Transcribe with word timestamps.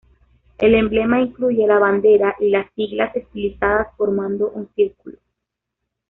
El 0.57 0.73
emblema 0.73 1.21
incluye 1.21 1.67
la 1.67 1.77
bandera 1.77 2.35
y 2.39 2.49
las 2.49 2.73
siglas 2.73 3.15
estilizadas 3.15 3.89
formando 3.97 4.49
un 4.49 4.67
círculo. 4.73 5.19